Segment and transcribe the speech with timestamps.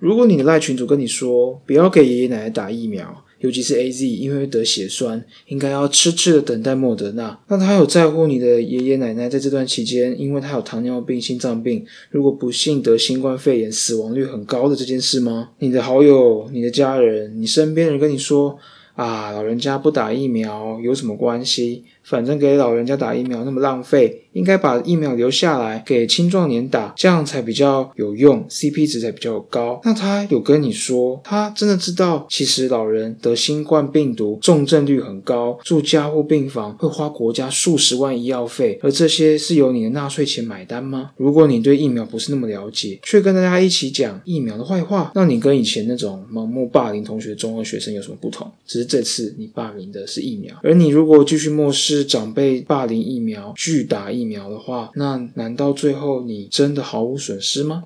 [0.00, 7.38] 如果你的赖群主跟你说不要给爷爷奶奶打疫苗，尤其是 A Z，因为会得血栓，应该要痴痴的等待莫德纳。
[7.48, 15.50] 那他有在乎你的爷爷奶奶在这段期间，因为他有糖尿病、心脏病，如果不幸得新冠肺炎，死亡率很高的这件事吗？
[15.58, 18.58] 你的好友、你的家人、你身边人跟你说
[18.94, 21.84] 啊，老人家不打疫苗有什么关系？
[22.10, 29.80] 反正给老人家打疫苗那么浪费，应该把疫苗留下来给青壮年打，这样才比较有用，CP 值才比较高。
[29.84, 41.12] 那他有跟你说，他真的知道，其实老人得新冠病毒重症率很高，住加护病房会花国家数十万医药费，而这些是由你的纳税钱买单吗？
[41.16, 48.50] 如果你对疫苗不是那么了解，却跟大家一起讲疫苗的坏话，那你跟以前那种盲目霸凌同学中二学生有什么不同？
[48.66, 51.99] 只是这次你霸凌的是疫苗，而你如果继续漠视。
[52.04, 57.84] 长辈霸凌疫苗、拒打疫苗的话，那难道最后你真的毫无损失吗？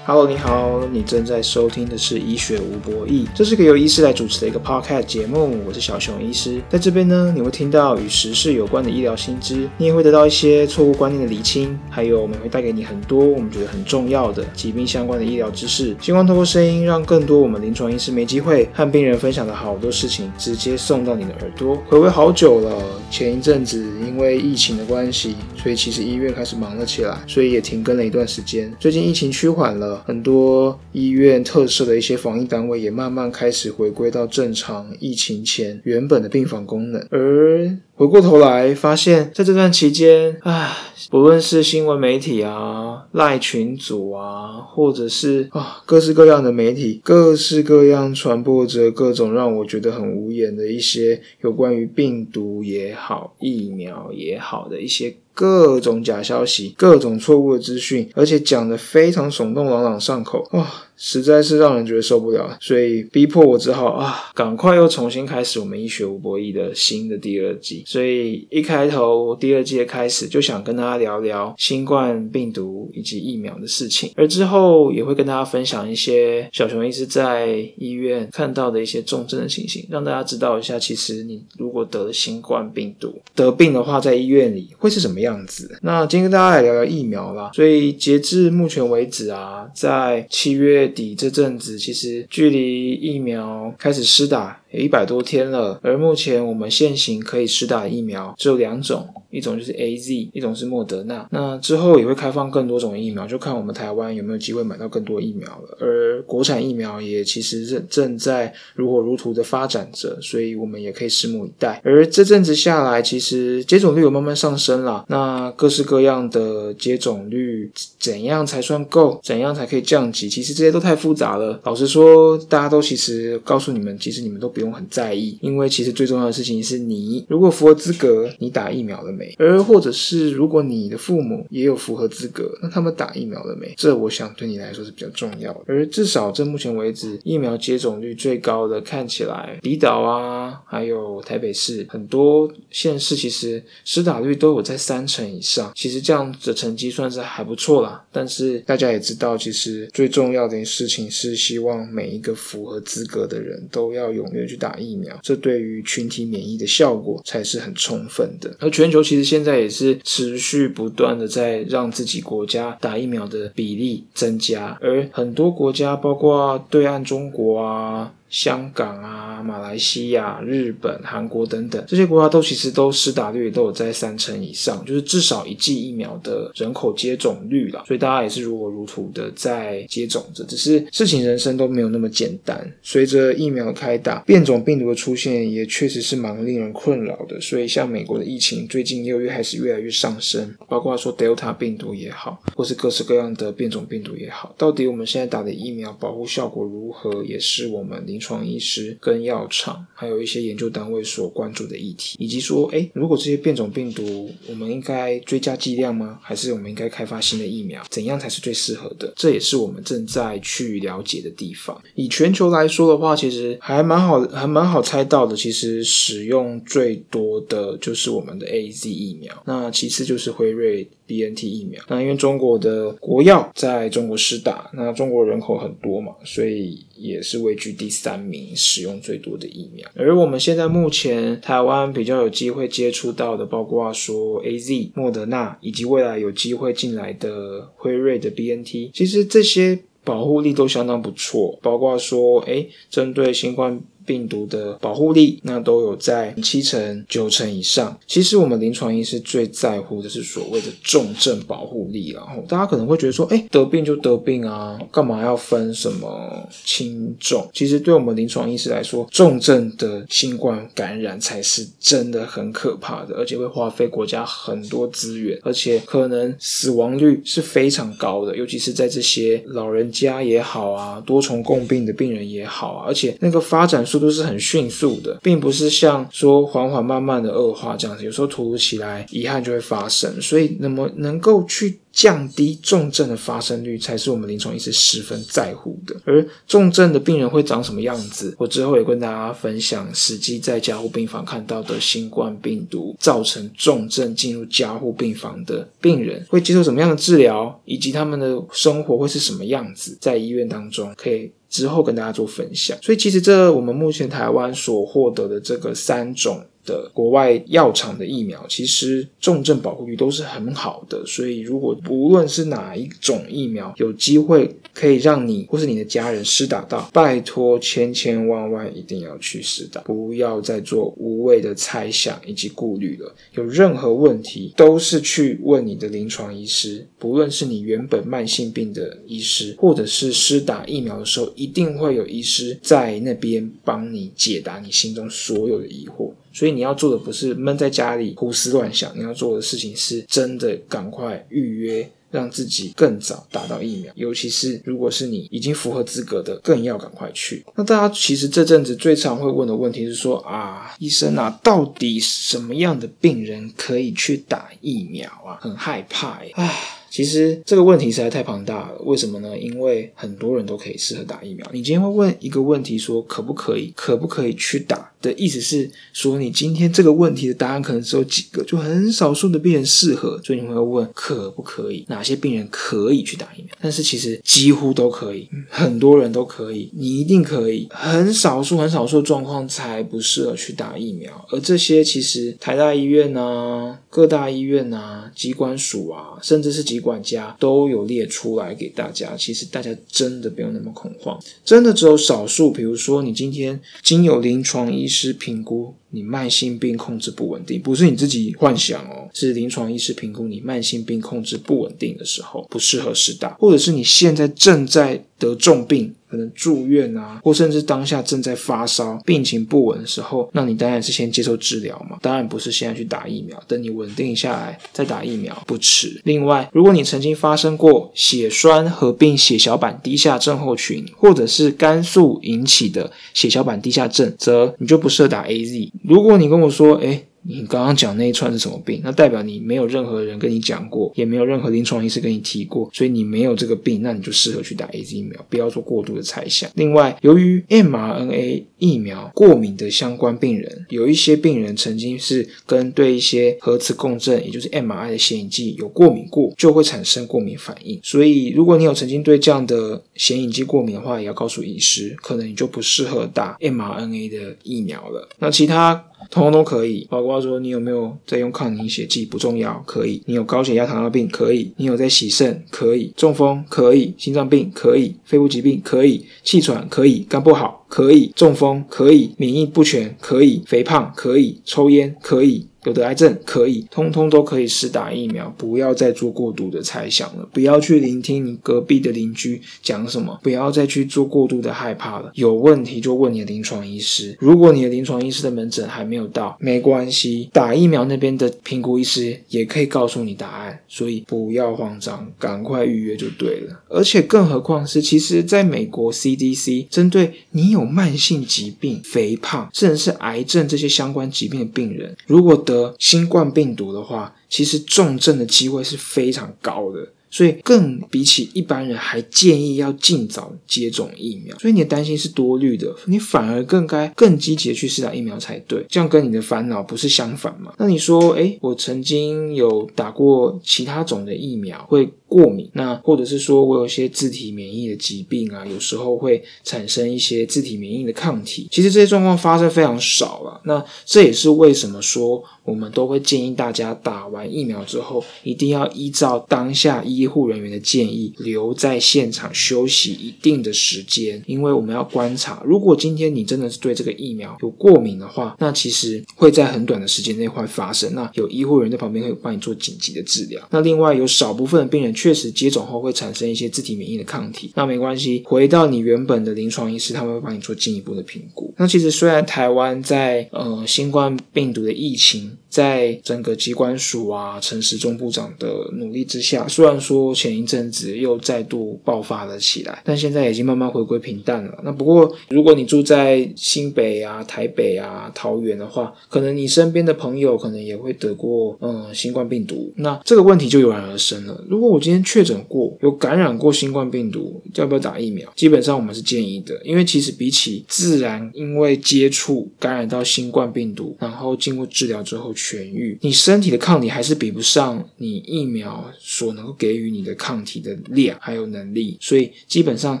[0.10, 5.58] ？Hello，你好，你正在收听的是《医学无博弈》，这是个由医师来主持的一个 Podcast 节目。
[5.66, 15.94] 我是小熊医师，在这边呢，你会听到与时事有关的医疗新知，你也会得到一些错误观念的厘清，还有我们会带给你很多我们觉得很重要的疾病相关的医疗知识。
[16.00, 21.76] 希望透过声音，让更多我们临床医师没机会和病人分享的好多事情，直接送到你的耳朵。
[21.86, 28.72] 回味好久了，前一阵子因为疫情的关系，所以其实医院开始忙了起来，所以也停更了一段时间。
[28.80, 29.97] 最近疫情趋缓了。
[30.06, 40.70] 很多医院特色的一些防疫单位也慢慢开始回归到正常疫情前原本的病房功能，而回过头来发现，在这段期间，唉，
[41.10, 55.16] 不论是新闻媒体啊、赖群组啊，或者是啊各式各样的媒体，各式各样传播着各种让我觉得很无言的一些有关于病毒也好、疫苗也好的一些。
[55.38, 60.66] 各种假消息，各种错误的资讯，而且讲的非常耸动、朗朗上口，哇！
[60.98, 67.84] 实在是让人觉得受不了，所以逼迫我只好啊，赶快又重新开始我们医学无博弈的新的第二季。
[67.86, 85.78] 所以一开头第二季的开始，就想跟大家聊聊新冠病毒以及疫苗的事情，而之后也会跟大家分享一些小熊医师在医院看到的一些重症的情形，让大家知道一下，其实你如果得了新冠病毒得病的话，在医院里会是什么样子。
[85.82, 87.52] 那今天跟大家来聊聊疫苗啦。
[87.54, 90.87] 所以截至目前为止啊，在七月。
[90.88, 94.60] 底这阵子，其实距离疫苗开始施打。
[94.70, 101.26] 有一百多天了，而目前我们现行可以施打的疫苗只有两种，一种就是 A Z，一种是莫德纳。
[101.30, 105.78] 那之后也会开放更多种疫苗，就看我们台湾有没有机会买到更多疫苗了。
[105.80, 111.80] 而国产疫苗也其实正正在如火如荼的发展着，所以我们也可以拭目以待。
[111.82, 115.02] 而这阵子下来，其实接种率有慢慢上升了。
[115.08, 119.18] 那各式各样的接种率怎样才算够？
[119.22, 120.28] 怎样才可以降级？
[120.28, 121.58] 其实这些都太复杂了。
[121.64, 124.52] 老实说，大家都其实告诉你们，其实你们都。
[124.58, 129.32] 不用很在意，因为其实最重要的事情是你如果符合资格，你打疫苗了没？
[129.38, 133.72] 而或者是如果你的父母也有符合资格，那他们打疫苗了没？
[133.76, 135.60] 这我想对你来说是比较重要的。
[135.68, 145.70] 而至少在目前为止，疫苗接种率最高的看起来，离岛啊，还有台北市很多县市，其实施打率都有在三成以上。
[145.76, 148.04] 其实这样的成绩算是还不错啦。
[148.10, 154.47] 但是大家也知道，其实最重要的事情是希望每一个符合资格的人都要踊跃。
[154.48, 158.56] 去打疫苗，这对于群体免疫的效果才是很充分的。
[158.58, 168.14] 而全球其实现在也是持续不断的在让自己国家打疫苗的比例增加，而很多国家，包括对岸中国啊。
[168.28, 177.84] 香港啊、马来西亚、日本、韩国等等这些国家都其实都施打率都有在三成以上，就是至少一剂疫苗的人口接种率了。
[177.86, 182.70] 所以大家也是如火如荼的在接种着，只是事情人生都没有那么简单。
[182.82, 187.40] 随着疫苗开打，变种病毒的出现也确实是蛮令人困扰的。
[187.40, 206.18] 所以像美国的疫情最近六月开始越来越上升，包括说 Delta 病毒也好，或是各式各样的变种病毒也好，到底我们现在打的疫苗保护效果如何，也是我们临床医师跟药厂，还有一些研究单位所关注的议题，以及说，哎，如果这些变种病毒，我们应该追加剂量吗？
[206.20, 207.80] 还是我们应该开发新的疫苗？
[207.88, 209.12] 怎样才是最适合的？
[209.14, 211.80] 这也是我们正在去了解的地方。
[211.94, 215.36] 以全球来说的话，其实还蛮好，还蛮好猜到的。
[215.36, 220.88] 其实使用最多的就是我们的 A Z 疫苗，那其次就是辉瑞。
[221.08, 221.82] BNT 疫苗。
[221.88, 229.88] 那因为中国的国药在中国施打，那中国人口很多嘛，所以也是位居第三名使用最多的疫苗。
[229.96, 243.80] 而我们现在目前台湾比较有机会接触到的，包括说 AZ、莫德纳，以及未来有机会进来的辉瑞的 BNT，其实这些保护力都相当不错，包括说，哎，针对新冠。
[244.08, 247.94] 病毒的保护力，那都有在七成、九成以上。
[248.06, 252.12] 其实我们临床医师最在乎的是所谓的重症保护力。
[252.12, 257.46] 然后大家可能会觉得说，哎，得病就得病啊，干嘛要分什么轻重？
[257.52, 273.97] 其实对我们临床医师来说，重症的新冠感染才是真的很可怕的，而且会花费国家很多资源，而且可能死亡率是非常高的，尤其是在这些老人家也好啊，多重共病的病人也好啊，而且那个发展速。
[273.98, 280.20] 都是很迅速的，并不是像说缓缓慢慢的恶化这样子，有时候突如其来，遗憾就会发生。
[280.20, 285.96] 所以，那么能够去降低重症的发生率，才是我们临床医师十分在乎的。
[286.04, 301.32] 而重症的病人会长什么样子，我之后也跟大家分享，实际在加护病房看到的新冠病毒造成重症进入加护病房的病人会接受什么样的治疗，以及他们的生活会是什么样子，在医院当中可以。
[301.50, 306.44] 之后跟大家做分享，所以其实这我们目前台湾所获得的这个三种。
[306.68, 323.14] 的国外药厂的疫苗，其实重症保护率都是很好的，所以如果不论是哪一种疫苗，有机会可以让你或是你的家人施打到，拜托千千万万一定要去施打，不要再做无谓的猜想以及顾虑了。
[323.32, 336.12] 有任何问题，都是去问你的临床医师，不论是你原本慢性病的医师，或者是施打疫苗的时候，一定会有医师在那边帮你解答你心中所有的疑惑。
[336.38, 343.92] 所以你要做的不是闷在家里胡思乱想，你要做的事情是真的赶快预约，让自己更早打到疫苗。
[343.96, 347.44] 尤其是如果是你已经符合资格的，更要赶快去。
[347.56, 355.38] 那大家其实这阵子最常会问的问题是说啊，医生啊，到底什么样的病人可以去打疫苗啊？
[355.40, 356.54] 很害怕哎。
[356.90, 359.38] 其实这个问题实在太庞大了，为什么呢？
[359.38, 361.46] 因为很多人都可以适合打疫苗。
[361.52, 373.54] 你今天会问一个问题，说可不可以，可不可以去打的意思是说，你今天这个问题的答案可能只有几个，就很少数的病人适合，所以你会问可不可以，哪些病人可以去打疫苗？
[373.60, 381.12] 但是其实几乎都可以，很多人都可以，你一定可以，很少数很少数的状况才不适合去打疫苗。
[381.30, 386.78] 而这些其实台大医院啊、各大医院啊、机关署啊，甚至是疾。
[386.78, 395.74] 管家都有列出来给大家，其实大家真的不用那么恐慌，真的只有少数，比如说你今天经有临床医医师评估。
[395.90, 416.00] 你慢性病控制不稳定，不是你自己幻想哦，是临床医师评估你慢性病控制不稳定的时候不适合施打，或者是你现在正在得重病，可能住院啊，或甚至当下正在发烧，病情不稳的时候，那你当然是先接受治疗嘛，当然不是现在去打疫苗，等你稳定下来再打疫苗不迟。
[416.04, 425.72] 另外，如果你曾经发生过血栓合并血小板低下症候群，或者是肝素引起的血小板低下症，则你就不适合打 A Z。
[425.82, 427.02] 如果你跟我说，哎。
[427.22, 428.80] 你刚刚讲那一串是什么病？
[428.82, 436.50] 那代表你没有任何人跟你讲过，也没有任何临床医师跟你提过，所以你没有这个病，那你就适合去打 A Z 疫苗，不要做过度的猜想。
[436.54, 447.78] 另外，由于 mRNA 疫苗过敏的相关病人，有一些病人曾经是跟对一些核磁共振，也就是 m R I 的显影剂有过敏过，就会产生过敏反应。
[447.82, 455.08] 所以，如果你有曾经对这样的显影剂过敏的话，也要告诉医师，可能你就不适合打 mRNA 的疫苗了。
[455.18, 455.84] 那其他。
[456.10, 467.57] 通通都可以，包括说你有没有在用抗凝血剂不重要，可以；你有高血压、糖尿病可以；你有在洗肾可以；中风可以；心脏病可以；肺部疾病可以；气喘可以；肝不好。
[467.68, 472.46] 可以；中风可以；免疫不全可以；肥胖可以；抽烟可以。
[472.64, 482.10] 有的癌症可以，通通都可以试打疫苗，不要再做过度的猜想了，不要去聆听你隔壁的邻居讲什么，不要再去做过度的害怕了。
[482.14, 493.62] 有问题就问你的临床医师，如果你的临床医师的门诊还没有到，没关系，打疫苗那边的评估医师也可以告诉你答案，所以不要慌张，赶快预约就对了。
[493.68, 506.88] 而且更何况是，其实在美国 CDC 针对你有有慢性疾病、肥胖，甚至是癌症这些相关疾病的病人，如果得新冠病毒的话，其实重症的机会是非常高的。
[507.10, 511.34] 所以更比起一般人还建议要尽早接种疫苗。
[511.38, 515.64] 所以你的担心是多虑的，你反而更该更积极的去试打疫苗才对。
[515.70, 517.54] 这样跟你的烦恼不是相反吗？
[517.56, 528.48] 那你说，哎，我曾经有打过其他种的疫苗，会过敏，那或者是说我有一些自体免疫的疾病啊，有时候会产生一些自体免疫的抗体。
[528.50, 530.40] 其实这些状况发生非常少了。
[530.44, 532.22] 那这也是为什么说。
[532.44, 542.42] 我们都会建议大家打完疫苗之后，一定要依照当下医护人员的建议，留在现场休息一定的时间，因为我们要观察。
[542.46, 547.94] 如果今天你真的是对这个疫苗有过敏的话，那其实会在很短的时间内会发生。
[547.94, 550.42] 那有医护人员在旁边会帮你做紧急的治疗。
[550.50, 558.54] 那另外有少部分的病人确实接种后会产生一些自体免疫的抗体，那没关系，回到你原本的临床医师，他们会帮你做进一步的评估。
[558.56, 571.58] 那其实虽然台湾在呃新冠病毒的疫情，在整个机关署啊，陈时中部长的努力之下，虽然说前一阵子又再度爆发了起来，但现在已经慢慢回归平淡了。
[571.64, 579.72] 那不过，如果你住在新北啊、台北啊、桃园的话，可能你身边的朋友可能也会得过嗯新冠病毒。
[579.76, 581.44] 那这个问题就油然而生了。
[581.48, 585.26] 如果我今今天确诊过，有感染过新冠病毒，要不要打疫苗？
[585.34, 592.28] 基本上我们是建议的，因为其实比起自然因为接触感染到新冠病毒，然后经过治疗之后。
[592.38, 600.00] 痊愈，你身体的抗体还是比不上你疫苗所能够给予你的抗体的量还有能力，所以基本上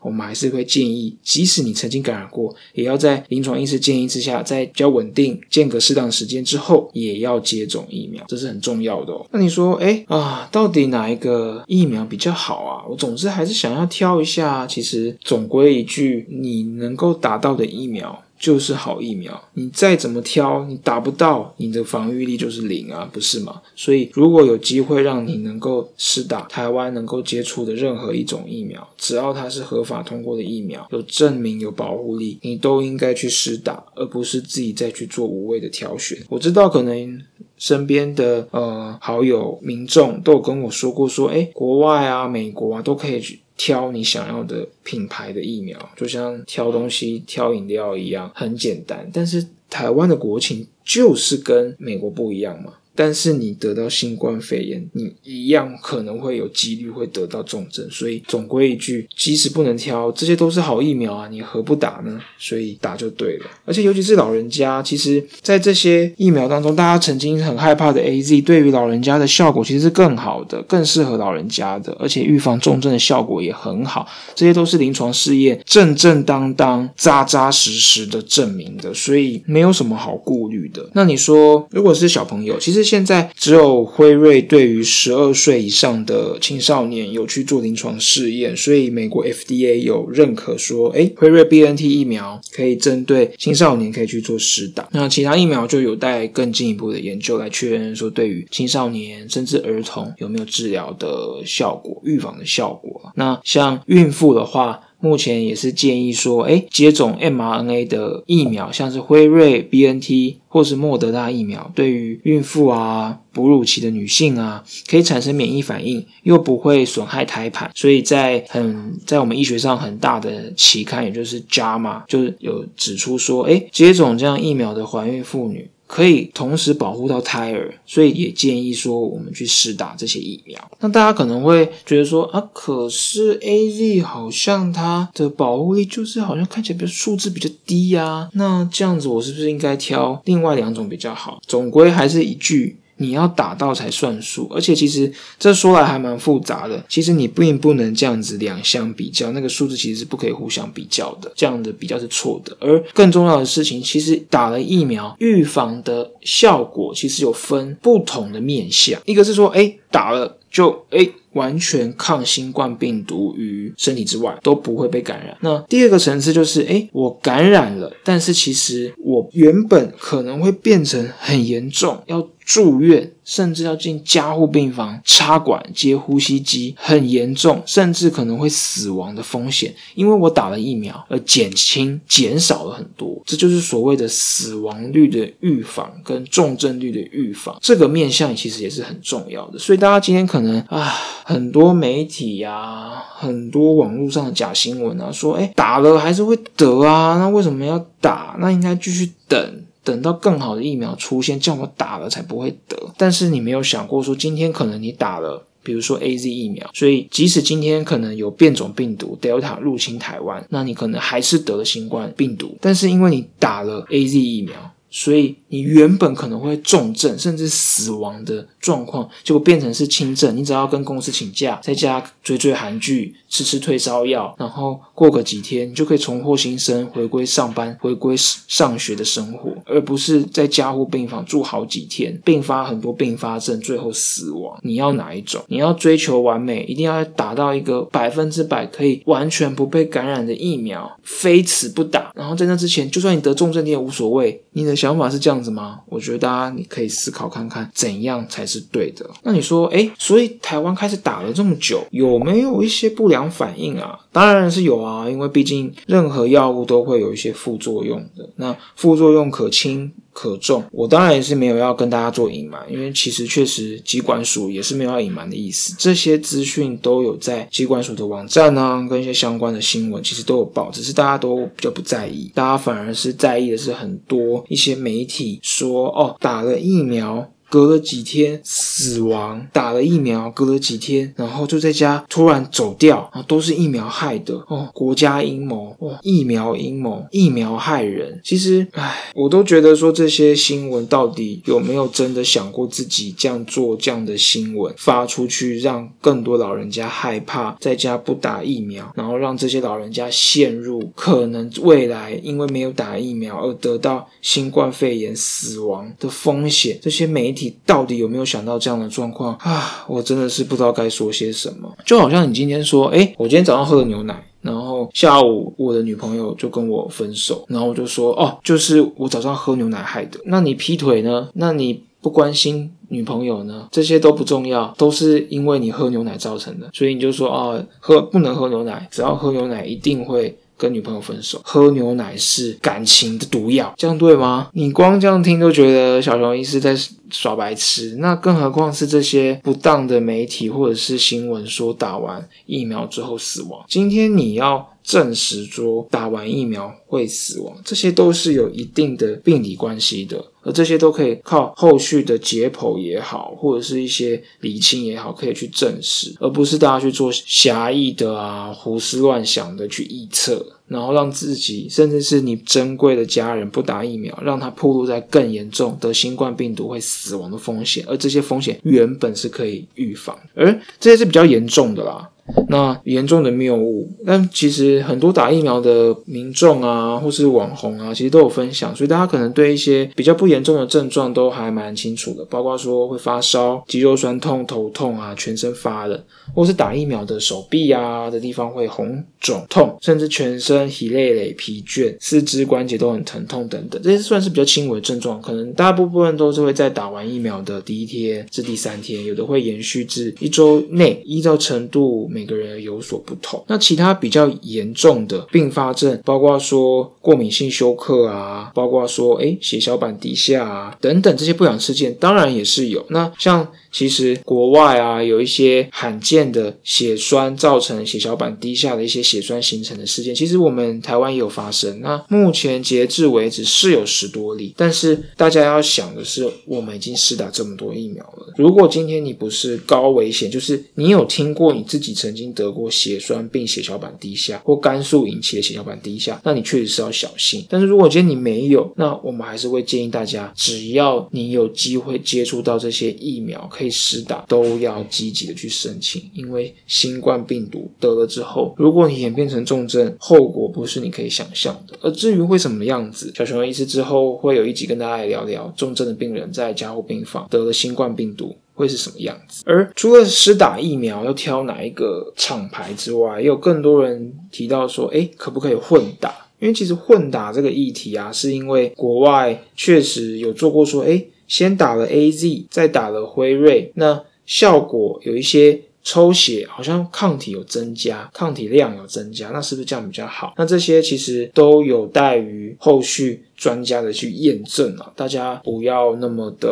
[0.00, 9.24] 我们还是会建议，即使你曾经感染过，也要在临床医师建议之下，在比较稳定、间隔适当时间之后，也要接种疫苗，这是很重要的哦。
[9.30, 12.84] 那你说，哎啊，到底哪一个疫苗比较好啊？
[12.88, 14.66] 我总之还是想要挑一下。
[14.66, 18.22] 其实总归一句，你能够打到的疫苗。
[18.38, 23.60] 就是好疫苗，你再怎么挑，你打不到，你的防御力就是零啊，不是吗？
[23.74, 36.16] 所以如果有机会让你能够施打台湾能够接触的任何一种疫苗，只要它是合法通过的疫苗，有证明有保护力，你都应该去施打，而不是自己再去做无谓的挑选。
[36.28, 37.20] 我知道可能
[37.56, 43.40] 身边的呃好友民众都有跟我说过，说哎，国外啊、美国啊都可以去。
[43.58, 49.10] 挑你想要的品牌的疫苗，就像挑东西、挑饮料一样，很简单。
[49.12, 52.72] 但是台湾的国情就是跟美国不一样嘛。
[52.98, 62.20] 但是你得到新冠肺炎，你一样可能会有几率会得到重症，所以总归一句，即使不能挑，这些都是好疫苗啊，你何不打呢？
[62.40, 63.46] 所以打就对了。
[63.64, 74.08] 而且尤其是老人家，其实，在这些疫苗当中，大家曾经很害怕的 A Z，对于老人家的效果其实是更好的，更适合老人家的，而且预防重症的效果也很好。
[74.34, 80.84] 这些都是临床试验正正当当、扎扎实实的证明的，所以没有什么好顾虑的。
[80.94, 82.87] 那你说，如果是小朋友，其实。
[82.88, 94.88] 现在只有辉瑞对于十二岁以上的青少年有去做临床试验，所以美国 FDA 有认可说，哎，辉瑞 BNT 疫苗可以针对青少年可以去做施打。
[94.92, 103.12] 那其他疫苗就有待更进一步的研究来确认说，对于青少年甚至儿童有没有治疗的效果、预防的效果。
[103.16, 104.80] 那像孕妇的话。
[105.00, 125.70] 目前也是建议说，哎，接种 mRNA 的疫苗，像是辉瑞、BNT 或是莫德纳疫苗，对于孕妇啊、哺乳期的女性啊，可以产生免疫反应，又不会损害胎盘，所以在很在我们医学上很大的期刊，也就是《JAMA》，就是有指出说，哎，接种这样疫苗的怀孕妇女。
[125.88, 130.56] 可以同时保护到胎儿，所以也建议说我们去试打这些疫苗。
[130.80, 138.28] 那大家可能会觉得说啊，可是 A Z 好像它的保护力就是好像看起来比较数字比较低呀。
[138.34, 141.40] 那这样子我是不是应该挑另外两种比较好？
[141.46, 142.76] 总归还是一句。
[142.98, 146.84] 你要打到才算数，而且其实这说来还蛮复杂的。
[146.88, 152.56] 其实你并不能这样子两相比较，那个数字其实是不可以互相比较的，这样的比较是错的。
[152.60, 161.12] 而更重要的事情，其实打了疫苗预防的效果其实有分不同的面向，一个是说，哎，打了就诶。
[161.34, 165.36] 完全抗新冠病毒于身体之外都不会被感染。
[165.40, 173.12] 那第二个层次就是，诶，我感染了，但是其实我原本可能会变成很严重，要住院。
[173.28, 179.74] 甚至要进加护病房插管接呼吸机，很严重，甚至可能会死亡的风险。
[179.94, 183.22] 因为我打了疫苗，而减轻、减少了很多。
[183.26, 187.58] 这就是所谓的死亡率的预防跟重症率的预防。
[187.60, 189.58] 这个面向其实也是很重要的。
[189.58, 198.34] 所以大家今天可能啊，很多媒体呀，很多网络上的假新闻啊，说哎打了还是会得啊，那为什么要打？
[198.40, 199.64] 那应该继续等。
[199.90, 202.76] 等到更好的疫苗出现，叫我打了才不会得。
[202.98, 205.44] 但是你没有想过说，今天可能你打了。
[205.60, 214.54] 比如说 A Z 疫苗，所以即使今天可能有变种病毒 Delta 入侵台湾，那你可能还是得了新冠病毒，但是因为你打了 A Z 疫苗。
[214.90, 220.36] 所以你原本可能会重症甚至死亡的状况，结果变成是轻症。
[220.36, 234.58] 你只要跟公司请假，在家追追韩剧，吃吃退烧药，然后过个几天，你就可以重获新生，回归上班、回归上学的生活，而不是在加护病房住好几天，并发很多并发症，最后死亡。
[234.62, 235.42] 你要哪一种？
[235.48, 242.12] 你要追求完美，一定要打到一个百分之百可以完全不被感染的疫苗，非此不打。
[242.14, 244.42] 然后在那之前，就算你得重症，你也无所谓。
[244.52, 245.80] 你的想法是这样样子吗？
[245.86, 249.08] 我觉得大家你可以思考看看，怎样才是对的。
[249.22, 253.98] 那你说，哎，所以台湾开始打了这么久，有没有一些不良反应啊？
[254.10, 258.28] 当然是有啊，因为毕竟任何药物都会有一些副作用的。
[258.36, 265.76] 那副作用可轻可重，我当然也是没有要跟大家做隐瞒，因为其实确实机管署也是没有要隐瞒的意思。
[265.78, 277.24] 这些资讯都有在机管署的网站呢，跟一些相关的新闻其实都有报，只是大家都比较不在意，大家反而是在意的是很多一些媒体说哦，打了疫苗。
[277.50, 288.20] 隔了几天死亡，打了疫苗，隔了几天，然后就在家突然走掉，啊，都是疫苗害的哦，国家阴谋哦，疫苗阴谋，疫苗害人。
[288.22, 306.78] 其实，唉，我都觉得说这些新闻到底有没有真的想过自己这样做这样的新闻发出去，让更多老人家害怕在家不打疫苗，然后让这些老人家陷入可能未来因为没有打疫苗而得到新冠肺炎死亡的风险。
[306.82, 307.56] 这些媒体。
[307.64, 309.84] 到底有没有想到这样的状况啊？
[309.86, 311.72] 我真的是不知道该说些什么。
[311.84, 320.18] 就好像你今天说，哎，我今天早上喝了牛奶，然后下午我的女朋友就跟我分手，然后我就说，哦，就是我早上喝牛奶害的。
[320.24, 321.28] 那你劈腿呢？
[321.34, 323.68] 那你不关心女朋友呢？
[323.70, 326.68] 这些都不重要，都是因为你喝牛奶造成的。
[326.72, 330.36] 所以你就说，哦，喝不能喝牛奶，只要喝牛奶一定会。
[330.58, 334.50] 跟女朋友分手，喝牛奶是感情的毒药，这样对吗？
[334.52, 336.76] 你光这样听都觉得小熊医师在
[337.10, 343.64] 耍白痴，那更何况是这些不当的媒体或者是新闻说打完疫苗之后死亡。
[343.68, 350.22] 今天你要证实说打完疫苗会死亡，这些都是有一定的病理关系的。
[350.48, 372.08] 而这些都可以靠后续的解剖也好，或者是一些理清也好，可以去证实，而不是大家去做狭义的啊、胡思乱想的去臆测，然后让自己甚至是你珍贵的家人不打疫苗，让他暴露在更严重得新冠病毒会死亡的风险，而这些风险原本是可以预防，而这些是比较严重的啦。
[372.48, 386.00] 那严重的谬误，但其实很多打疫苗的民众啊，或是网红啊，其实都有分享，所以大家可能对一些比较不严重的症状都还蛮清楚的，包括说会发烧、肌肉酸痛、头痛啊、全身发冷，
[386.34, 402.08] 或是打疫苗的手臂啊的地方会红肿痛，甚至全身疲累累、疲倦、四肢关节都很疼痛等等，这些算是比较轻微的症状，可能大部分都是会在打完疫苗的第一天至第三天，有的会延续至一周内，依照程度。
[402.18, 403.44] 每个人有所不同。
[403.46, 412.84] 那其他比较严重的并发症，包括说过敏性休克啊，包括说诶血小板低下啊等等这些不良事件，当然也是有。
[412.88, 413.46] 那像。
[413.70, 421.80] 其实国外啊，有一些罕见的血栓造成血小板低下的一些血栓形成的事件，其实我们台湾也有发生。
[421.80, 428.32] 那目前截至为止是有十多例，但是大家要想的是，我们已经施打这么多疫苗了。
[428.36, 437.44] 如果今天你不是高危险，就是你有听过你自己曾经得过血栓并血小板低下或肝素引起的血小板低下，那你确实是要小心。
[437.48, 443.48] 但是如果今天你没有，那我们还是会建议大家，只要你有机会接触到这些疫苗。
[443.58, 451.76] 可以施打都要积极的去申请，因为新冠病毒得了之后，如果你演变成重症，后果不是你可以想象的。
[451.82, 459.42] 而至于会什么样子，小熊医师之后会有一集跟大家来聊聊重症的病人在加护病房得了新冠病毒会是什么样子。
[459.44, 466.14] 而除了施打疫苗要挑哪一个厂牌之外，也有更多人提到说，哎，可不可以混打？
[466.38, 471.04] 因为其实混打这个议题啊，是因为国外确实有做过说，哎。
[471.28, 480.34] 先打了 A Z，再打了辉瑞，那效果有一些抽血，好像抗体有增加，抗体量有增加，那是不是这样比较好？
[480.36, 486.48] 那这些其实都有待于后续专家的去验证啊，大家不要那么的。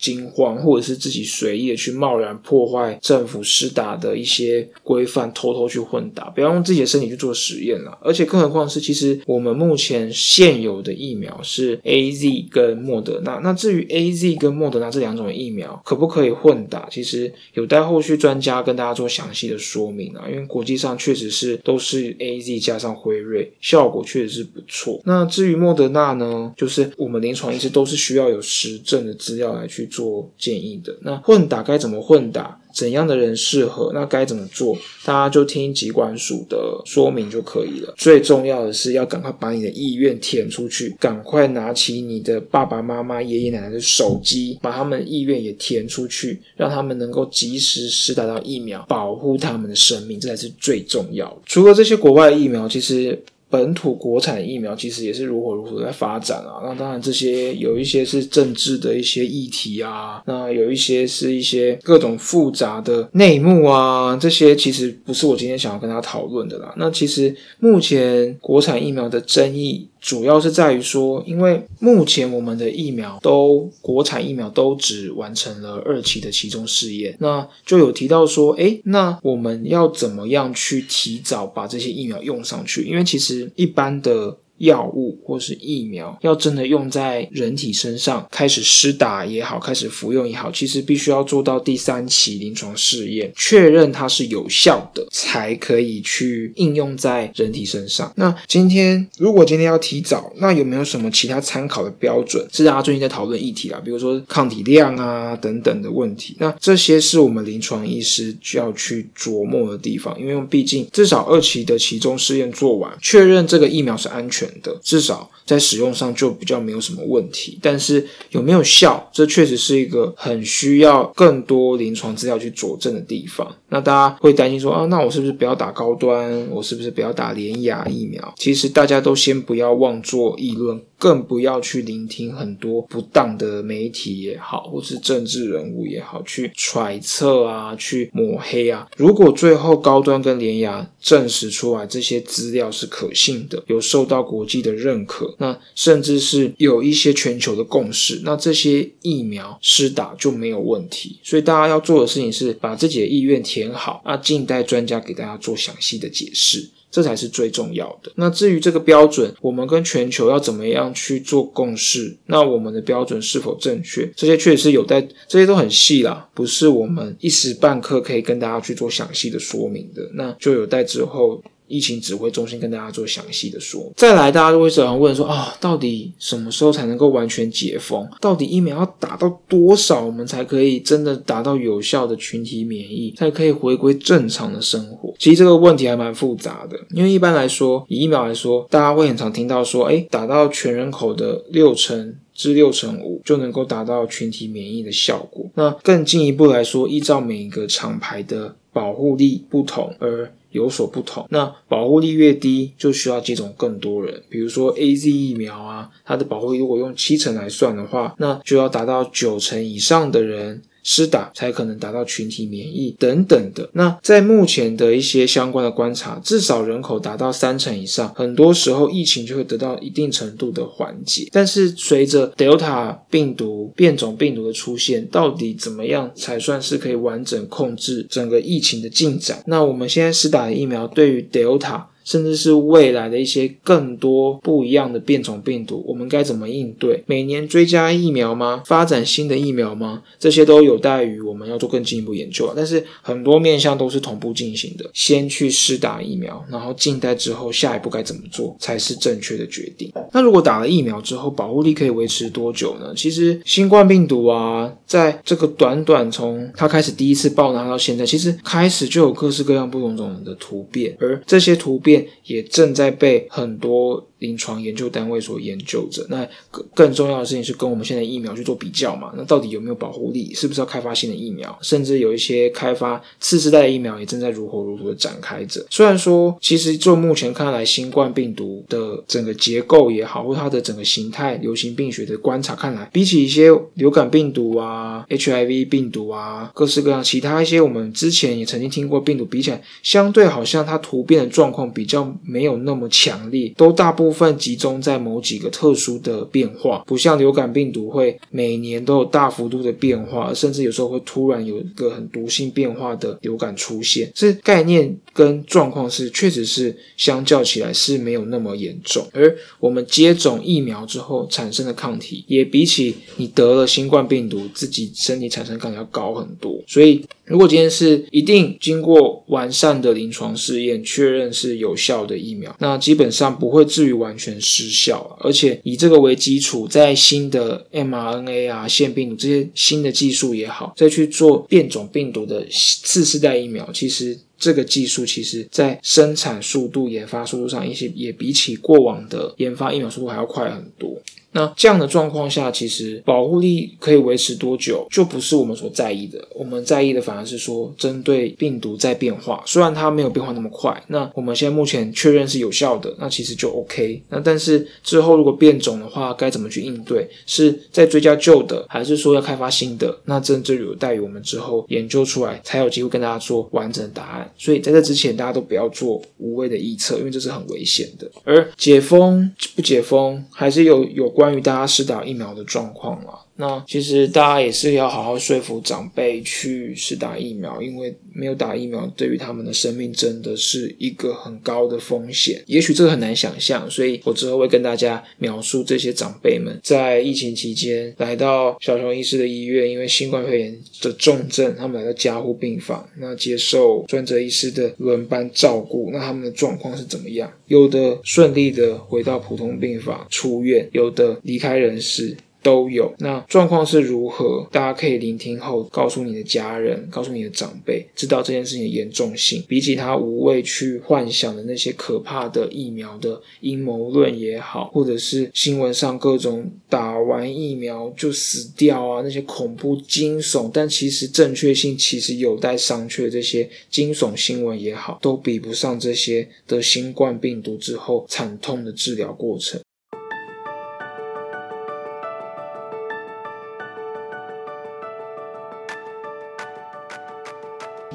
[0.00, 7.98] 惊慌，或者是自己随意的去贸然破坏政府施打的一些规范，偷偷去混打，不要用自己的身体去做实验了。
[8.02, 13.40] 而且更何况是，其实我们目前现有的疫苗是 A Z 跟莫德纳。
[13.42, 20.24] 那至于 A Z 跟莫德纳这两种疫苗可不可以混打，其实有待后续专家跟大家做详细的说明啊。
[20.30, 25.00] 因为国际上确实是都是 A Z 加上辉瑞，效果确实是不错。
[25.04, 30.96] 那至于莫德纳呢，就是我们临床一直都是需要有实证的资料来去做建议的。
[31.02, 32.56] 那混打该怎么混打？
[32.72, 33.90] 怎样的人适合？
[33.92, 34.78] 那该怎么做？
[35.04, 37.92] 大家就听疾管署的说明就可以了。
[37.98, 51.38] 最重要的是要赶快把你的意愿填出去，赶快拿起你的爸爸妈妈、爷爷奶奶的手机，把他们的意愿也填出去，让他们能够及时施打到疫苗，保护他们的生命，这才是最重要的。
[51.46, 53.20] 除了这些国外疫苗，其实。
[53.50, 66.72] 本土国产疫苗其实也是如火如荼在发展啊，那当然这些有一些是政治的一些议题啊，那有一些是一些各种复杂的内幕啊，这些其实不是我今天想要跟大家讨论的啦。
[66.78, 69.89] 那其实目前国产疫苗的争议。
[70.00, 82.84] 主要是在于说，因为目前我们的疫苗都国产疫苗都只完成了二期的其中试验，那就有提到说，哎，那我们要怎么样去提早把这些疫苗用上去？
[82.84, 84.38] 因为其实一般的。
[84.60, 98.12] 药物或是疫苗要真的用在人体身上，开始施打也好，开始服用也好，其实必须要做到第三期临床试验，确认它是有效的，才可以去应用在人体身上。
[98.16, 102.46] 那今天如果今天要提早，那有没有什么其他参考的标准？
[102.52, 106.36] 是大家最近在讨论议题啦，比如说抗体量啊等等的问题。
[106.38, 114.49] 那这些是我们临床医师需要去琢磨的地方，因为毕竟至少二期的其中试验做完，确认这个疫苗是安全。
[114.62, 123.54] 的至少在使用上就比较没有什么问题，但是有没有效，这确实是一个很需要更多临床资料去佐证的地方。
[123.68, 126.48] 那大家会担心说啊，那我是不是不要打高端？
[126.50, 128.34] 我是不是不要打联雅疫苗？
[128.36, 130.80] 其实大家都先不要妄作议论。
[131.00, 138.86] 更不要去聆听很多不当的媒体也好，或是政治人物也好，去揣测啊，去抹黑啊。
[138.98, 151.18] 如果最后高端跟联雅证实出来这些资料是可信的，有受到国际的认可，那甚至是有一些全球的共识，那这些疫苗施打就没有问题。
[151.22, 156.68] 所以大家要做的事情是把自己的意愿填好，那静待专家给大家做详细的解释。
[156.90, 158.10] 这才是最重要的。
[158.16, 162.16] 那至于这个标准，我们跟全球要怎么样去做共识？
[162.26, 164.10] 那我们的标准是否正确？
[164.16, 170.10] 这些确实是有待，这些都很细啦，不是我们一时半刻可以跟大家去做详细的说明的。
[170.14, 171.42] 那就有待之后。
[171.70, 173.92] 疫情指挥中心跟大家做详细的说。
[173.96, 178.04] 再来，大家都会常问说啊，到底什么时候才能够完全解封？
[178.20, 185.14] 到底疫苗要打到多少，我们才可以真的达到有效的群体免疫，才可以回归正常的生活？
[185.16, 195.48] 其实这个问题还蛮复杂的，因为一般来说，以疫苗来说，大家会很常听到说，哎，打到全人口的六成至六成五就能够达到群体免疫的效果。
[195.54, 200.32] 那更进一步来说，依照每一个厂牌的保护力不同而。
[200.50, 204.22] 有所不同，那保护力越低，就需要接种更多人。
[204.28, 210.62] 比如说 A Z 疫苗啊，它的保护力如果用七成来算的话，那就要达到九成以上的人。
[210.82, 213.68] 施打才可能达到群体免疫等等的。
[213.74, 221.28] 那在目前的一些相关的观察，至少人口达到三成以上，很多时候疫情就会得到一定程度的缓解。
[221.32, 229.42] 但是随着 Delta 病毒变种病毒的出现，到底怎么样才算是可以完整控制整个疫情的进展？
[229.46, 231.84] 那我们现在施打的疫苗对于 Delta。
[232.10, 237.00] 甚至是未来的一些更多不一样的变种病毒，我们该怎么应对？
[237.06, 238.64] 每年追加疫苗吗？
[238.66, 240.02] 发展新的疫苗吗？
[240.18, 242.54] 这些都有待于我们要做更进一步研究啊。
[242.56, 249.92] 但是很多面向都是同步进行的，先去试打疫苗，然后静待之后下一步该怎么做才是正确的决定。
[250.12, 252.92] 那如果打了疫苗之后，保护力可以维持多久呢？
[252.96, 261.99] 其实新冠病毒啊，在这个短短从它开始第一次爆发到现在，其实开始就有各式各样不同种的突变，而这些突变。
[262.00, 264.06] Ольги 也正在被很多。
[264.20, 269.14] 临床研究单位所研究着，那更更重要的事情是跟我们现在疫苗去做比较嘛？
[269.16, 270.34] 那到底有没有保护力？
[270.34, 271.58] 是不是要开发新的疫苗？
[271.62, 275.64] 甚至有一些开发次世代的疫苗也正在如火如荼的展开着。
[275.70, 294.10] 虽然说，其实就目前看来，新冠病毒的整个结构也好，或它的整个形态、流行病学的观察看来，比起一些流感病毒啊、HIV 病毒啊、各式各样其他一些我们之前也曾经听过病毒比起来，相对好像它突变的状况比较没有那么强烈，都大部。
[294.10, 304.10] 分集中在某几个特殊的变化，不像流感病毒会每年都有大幅度的变化，甚至有时候会突然有一个很毒性变化的流感出现。
[304.14, 316.62] 是概念跟状况是确实是相较起来是没有那么严重，而我们接种疫苗之后产生的抗体，也比起你得了新冠病毒自己身体产生抗体要高很多。
[316.66, 325.18] 所以，如果今天是一定经过完善的临床试验确认是有效的疫苗，那基本上不会至于完全失效。
[325.20, 334.18] 而且以这个为基础，在新的 mRNA 啊、腺病毒这些新的技术也好，再去做变种病毒的次世代疫苗，其实。
[334.40, 341.00] 这个技术其实在生产速度、研发速度上，一些也比起过往的研发疫苗速度还要快很多。
[341.32, 346.26] 那这样的状况下，其实保护力可以维持多久，就不是我们所在意的。
[346.34, 354.02] 我们在意的反而是说，针对病毒在变化，虽然它没有变化那么快，那我们现在目前确认是有效的，那其实就 OK。
[354.08, 357.08] 那但是之后如果变种的话，该怎么去应对？
[357.26, 359.96] 是在追加旧的，还是说要开发新的？
[360.06, 364.28] 那这就有待于我们之后研究出来，才有机会跟大家做完整的答案。
[364.36, 368.10] 所以在这之前，大家都不要做无谓的预测，因为这是很危险的。
[368.24, 371.08] 而解封不解封，还是有有。
[371.20, 373.19] 关于大家施打疫苗的状况了。
[373.40, 382.42] 那其实大家也是要好好说服长辈去试打疫苗，因为没有打疫苗对于他们的生命真的是一个很高的风险。
[382.46, 397.32] 也许这个很难想象，所以我之后会跟大家描述这些长辈们在疫情期间来到小熊医师的医院，因为新冠肺炎的重症，他们来到加护病房，那接受专责医师的轮班照顾，那他们的状况是怎么样？
[397.46, 402.14] 有的顺利的回到普通病房出院，有的离开人世。
[402.42, 404.46] 都有，那状况是如何？
[404.50, 409.44] 大家可以聆听后，告诉你的家人，告诉你的长辈，知道这件事情的严重性。
[409.48, 429.60] 比起他无谓去幻想的那些可怕的疫苗的阴谋论也好，或者是新闻上各种打完疫苗就死掉啊，那些恐怖惊悚，但其实正确性其实有待商榷这些惊悚新闻也好，都比不上这些得新冠病毒之后惨痛的治疗过程。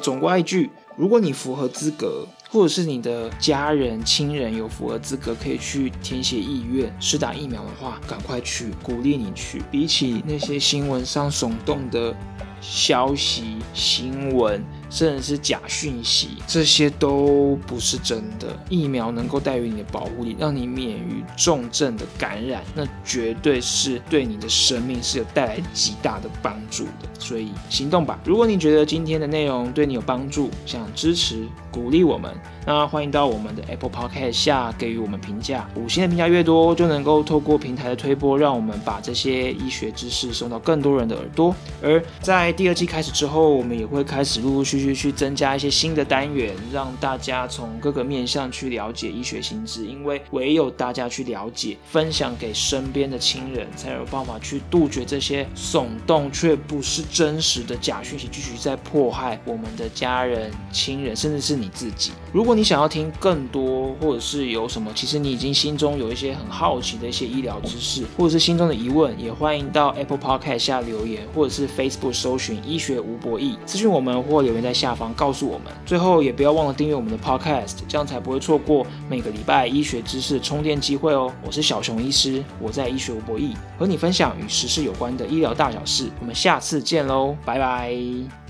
[0.01, 9.63] 总归一句，如果你符合资格，或者是你的家人、亲人有符合资格，可以去填写意愿、施打疫苗的话，赶快去，鼓励你去。
[9.71, 12.15] 比起那些新闻上耸动的
[12.61, 14.63] 消息、新闻。
[14.95, 18.47] 甚至是假讯息，这些都不是真的。
[18.69, 27.09] 疫苗能够带给你的保护力，让你免于重症的感染，那绝对是对你的生命是有带来极大的帮助的。
[27.19, 28.17] 所以行动吧！
[28.23, 32.33] 如果你觉得今天的内容对你有帮助，想支持鼓励我们，
[32.65, 35.67] 那欢迎到我们的 Apple Podcast 下给予我们评价。
[35.75, 41.53] 五星的评价越多，就能够透过平台的推播，让我们把这些医学知识送到更多人的耳朵。
[41.83, 44.84] 而在第二季开始之后，我们也会开始陆陆续续。
[44.93, 49.85] 去增加一些新的单元，让大家从各个面向去了解医学新知。
[49.85, 62.11] 因为唯有大家去了解、分享给身边的亲人，才有办法去杜绝这些耸动却不是真实的假讯息，继续在迫害我们的家人、亲人，甚至是你自己。
[62.33, 75.67] 如果你想要听更多，或者是有什么，其实你已经心中有一些很好奇的一些医疗知识，或者是心中的疑问，也欢迎到 Apple Podcast 下留言，或者是 Facebook 搜寻医学无博弈，咨询我们或留言在下方告诉我们。
[75.85, 81.31] 最后也不要忘了订阅我们的 Podcast，这样才不会错过每个礼拜医学知识充电机会哦。
[81.45, 86.09] 我是小熊医师，我在医学无博弈和你分享与时事有关的医疗大小事。
[86.19, 88.44] 我们下次见喽，拜拜。